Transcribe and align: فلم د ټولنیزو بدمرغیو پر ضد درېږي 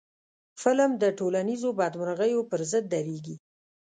فلم 0.61 0.91
د 1.03 1.03
ټولنیزو 1.19 1.69
بدمرغیو 1.79 2.41
پر 2.51 2.61
ضد 2.71 2.85
درېږي 2.93 3.35